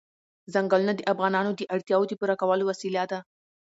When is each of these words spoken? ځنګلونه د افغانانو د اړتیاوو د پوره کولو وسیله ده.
ځنګلونه 0.53 0.93
د 0.95 1.01
افغانانو 1.11 1.51
د 1.59 1.61
اړتیاوو 1.75 2.09
د 2.09 2.13
پوره 2.19 2.35
کولو 2.41 2.63
وسیله 2.71 3.03
ده. 3.11 3.19